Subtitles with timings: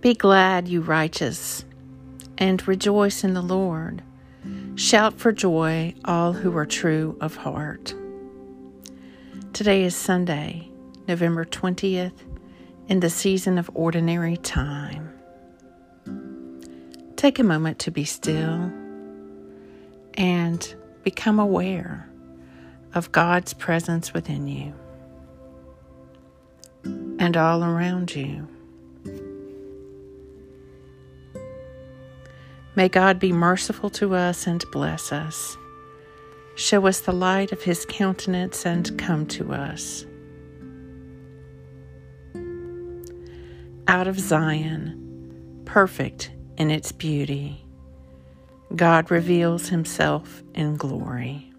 [0.00, 1.66] Be glad, you righteous,
[2.38, 4.02] and rejoice in the Lord.
[4.74, 7.94] Shout for joy, all who are true of heart.
[9.52, 10.70] Today is Sunday,
[11.06, 12.14] November 20th,
[12.88, 15.12] in the season of ordinary time.
[17.16, 18.72] Take a moment to be still
[20.14, 22.08] and become aware
[22.94, 24.72] of God's presence within you
[27.18, 28.48] and all around you.
[32.80, 35.58] May God be merciful to us and bless us.
[36.54, 40.06] Show us the light of his countenance and come to us.
[43.86, 47.62] Out of Zion, perfect in its beauty,
[48.74, 51.52] God reveals himself in glory.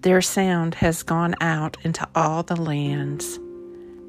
[0.00, 3.38] Their sound has gone out into all the lands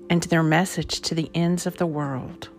[0.09, 2.49] and their message to the ends of the world.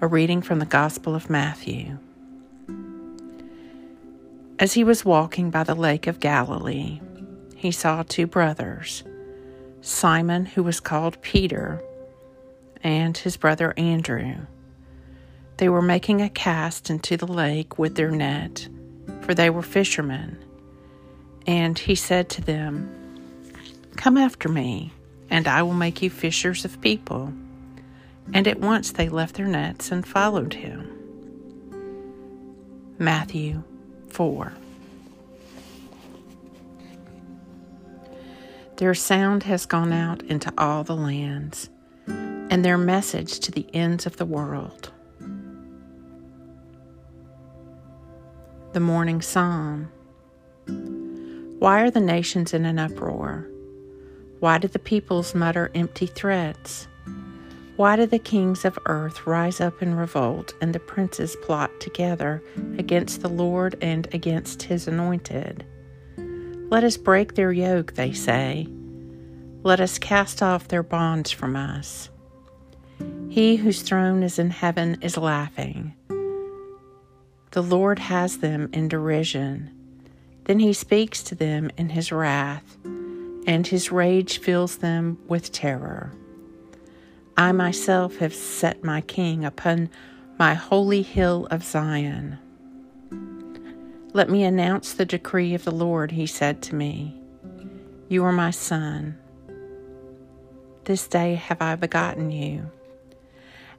[0.00, 1.98] A reading from the Gospel of Matthew.
[4.58, 7.00] As he was walking by the lake of Galilee,
[7.56, 9.04] he saw two brothers,
[9.82, 11.82] Simon, who was called Peter,
[12.82, 14.36] and his brother Andrew.
[15.58, 18.68] They were making a cast into the lake with their net,
[19.20, 20.42] for they were fishermen.
[21.46, 22.99] And he said to them,
[24.00, 24.94] Come after me,
[25.28, 27.34] and I will make you fishers of people.
[28.32, 30.90] And at once they left their nets and followed him.
[32.98, 33.62] Matthew
[34.08, 34.54] 4.
[38.78, 41.68] Their sound has gone out into all the lands,
[42.06, 44.90] and their message to the ends of the world.
[48.72, 49.92] The Morning Psalm
[51.58, 53.46] Why are the nations in an uproar?
[54.40, 56.88] Why do the peoples mutter empty threats?
[57.76, 62.42] Why do the kings of earth rise up in revolt and the princes plot together
[62.78, 65.66] against the Lord and against his anointed?
[66.70, 68.66] Let us break their yoke, they say.
[69.62, 72.08] Let us cast off their bonds from us.
[73.28, 75.94] He whose throne is in heaven is laughing.
[77.50, 79.70] The Lord has them in derision.
[80.44, 82.78] Then he speaks to them in his wrath
[83.46, 86.12] and his rage fills them with terror.
[87.36, 89.88] I myself have set my king upon
[90.38, 92.38] my holy hill of Zion.
[94.12, 97.16] Let me announce the decree of the Lord, he said to me.
[98.08, 99.16] You are my son.
[100.84, 102.70] This day have I begotten you.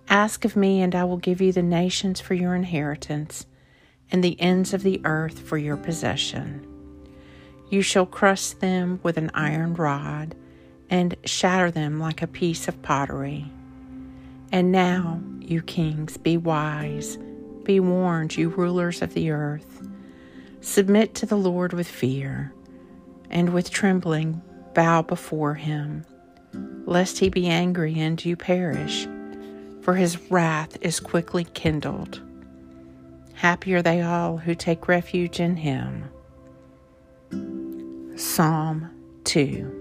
[0.08, 3.46] Ask of me, and I will give you the nations for your inheritance,
[4.12, 6.66] and the ends of the earth for your possession.
[7.72, 10.36] You shall crush them with an iron rod
[10.90, 13.46] and shatter them like a piece of pottery.
[14.52, 17.18] And now, you kings, be wise,
[17.64, 19.88] be warned, you rulers of the earth.
[20.60, 22.54] Submit to the Lord with fear,
[23.30, 24.42] and with trembling
[24.74, 26.06] bow before him,
[26.86, 29.08] lest he be angry and you perish,
[29.82, 32.20] for his wrath is quickly kindled.
[33.34, 36.10] Happy are they all who take refuge in him.
[38.22, 38.88] Psalm
[39.24, 39.80] 2.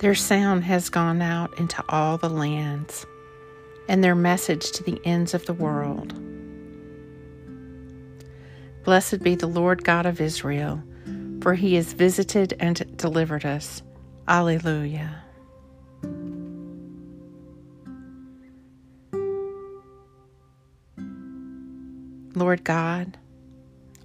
[0.00, 3.06] Their sound has gone out into all the lands,
[3.88, 6.12] and their message to the ends of the world.
[8.84, 10.82] Blessed be the Lord God of Israel,
[11.40, 13.82] for he has visited and delivered us.
[14.28, 15.24] Alleluia.
[22.34, 23.16] Lord God,